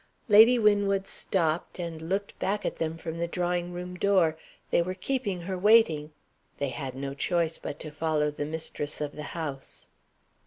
Lady 0.27 0.57
Winwood 0.57 1.05
stopped, 1.05 1.77
and 1.77 2.01
looked 2.01 2.39
back 2.39 2.65
at 2.65 2.77
them 2.77 2.97
from 2.97 3.19
the 3.19 3.27
drawing 3.27 3.71
room 3.71 3.93
door. 3.93 4.35
They 4.71 4.81
were 4.81 4.95
keeping 4.95 5.41
her 5.41 5.55
waiting 5.59 6.11
they 6.57 6.69
had 6.69 6.95
no 6.95 7.13
choice 7.13 7.59
but 7.59 7.79
to 7.81 7.91
follow 7.91 8.31
the 8.31 8.45
mistress 8.45 8.99
of 8.99 9.11
the 9.15 9.21
house. 9.37 9.89